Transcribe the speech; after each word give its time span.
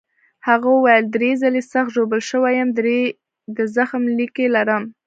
هغه 0.47 0.67
وویل: 0.71 1.05
درې 1.15 1.31
ځلي 1.41 1.61
سخت 1.73 1.89
ژوبل 1.95 2.19
شوی 2.29 2.53
یم، 2.59 2.69
درې 2.79 2.99
د 3.55 3.57
زخم 3.75 4.03
لیکې 4.17 4.45
لرم. 4.55 4.83